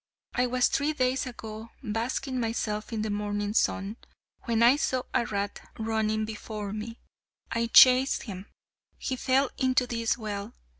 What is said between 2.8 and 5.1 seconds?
in the morning sun, when I saw